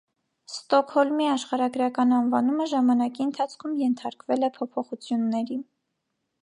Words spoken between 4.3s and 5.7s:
է փոփոխությունների։